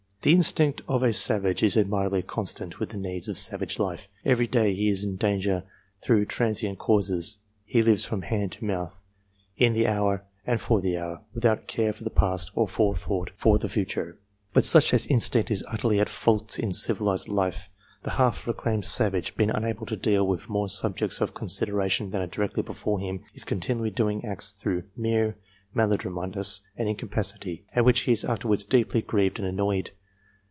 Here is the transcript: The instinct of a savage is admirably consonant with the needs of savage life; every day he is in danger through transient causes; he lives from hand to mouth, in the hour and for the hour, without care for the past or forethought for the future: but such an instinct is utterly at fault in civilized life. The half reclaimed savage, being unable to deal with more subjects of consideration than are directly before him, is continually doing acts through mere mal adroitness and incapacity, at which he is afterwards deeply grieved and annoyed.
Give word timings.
The 0.23 0.33
instinct 0.33 0.83
of 0.87 1.01
a 1.01 1.13
savage 1.13 1.63
is 1.63 1.75
admirably 1.75 2.21
consonant 2.21 2.79
with 2.79 2.89
the 2.89 2.97
needs 2.97 3.27
of 3.27 3.37
savage 3.39 3.79
life; 3.79 4.07
every 4.23 4.45
day 4.45 4.71
he 4.75 4.87
is 4.87 5.03
in 5.03 5.15
danger 5.15 5.63
through 6.03 6.25
transient 6.25 6.77
causes; 6.77 7.39
he 7.65 7.81
lives 7.81 8.05
from 8.05 8.21
hand 8.21 8.51
to 8.51 8.65
mouth, 8.65 9.03
in 9.57 9.73
the 9.73 9.87
hour 9.87 10.23
and 10.45 10.61
for 10.61 10.79
the 10.79 10.95
hour, 10.95 11.21
without 11.33 11.65
care 11.65 11.91
for 11.91 12.03
the 12.03 12.11
past 12.11 12.51
or 12.53 12.67
forethought 12.67 13.31
for 13.35 13.57
the 13.57 13.67
future: 13.67 14.19
but 14.53 14.63
such 14.63 14.93
an 14.93 14.99
instinct 15.09 15.49
is 15.49 15.65
utterly 15.69 15.99
at 15.99 16.07
fault 16.07 16.59
in 16.59 16.71
civilized 16.71 17.27
life. 17.27 17.71
The 18.03 18.11
half 18.11 18.45
reclaimed 18.45 18.85
savage, 18.85 19.35
being 19.35 19.49
unable 19.49 19.87
to 19.87 19.97
deal 19.97 20.27
with 20.27 20.47
more 20.47 20.69
subjects 20.69 21.19
of 21.19 21.33
consideration 21.33 22.11
than 22.11 22.21
are 22.21 22.27
directly 22.27 22.61
before 22.61 22.99
him, 22.99 23.21
is 23.33 23.43
continually 23.43 23.89
doing 23.89 24.23
acts 24.23 24.51
through 24.51 24.83
mere 24.95 25.39
mal 25.73 25.91
adroitness 25.91 26.61
and 26.77 26.87
incapacity, 26.87 27.65
at 27.73 27.85
which 27.85 28.01
he 28.01 28.11
is 28.11 28.23
afterwards 28.23 28.63
deeply 28.63 29.01
grieved 29.01 29.39
and 29.39 29.47
annoyed. 29.47 29.89